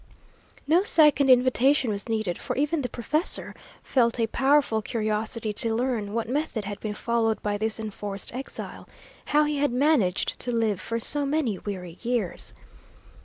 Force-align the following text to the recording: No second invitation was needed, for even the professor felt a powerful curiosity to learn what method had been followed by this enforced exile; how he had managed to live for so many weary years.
No 0.65 0.81
second 0.81 1.29
invitation 1.29 1.91
was 1.91 2.09
needed, 2.09 2.39
for 2.39 2.55
even 2.55 2.81
the 2.81 2.89
professor 2.89 3.53
felt 3.83 4.19
a 4.19 4.25
powerful 4.25 4.81
curiosity 4.81 5.53
to 5.53 5.75
learn 5.75 6.11
what 6.13 6.27
method 6.27 6.65
had 6.65 6.79
been 6.79 6.95
followed 6.95 7.39
by 7.43 7.59
this 7.59 7.79
enforced 7.79 8.33
exile; 8.33 8.89
how 9.25 9.43
he 9.43 9.57
had 9.59 9.71
managed 9.71 10.39
to 10.39 10.51
live 10.51 10.81
for 10.81 10.97
so 10.97 11.23
many 11.23 11.59
weary 11.59 11.99
years. 12.01 12.55